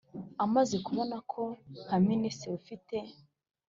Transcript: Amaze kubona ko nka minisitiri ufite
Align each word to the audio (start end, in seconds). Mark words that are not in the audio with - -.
Amaze 0.45 0.75
kubona 0.85 1.17
ko 1.31 1.41
nka 1.83 1.97
minisitiri 2.07 2.53
ufite 2.59 2.95